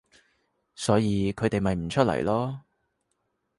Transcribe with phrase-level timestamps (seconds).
[0.73, 2.59] 所以佢哋咪唔出嚟囉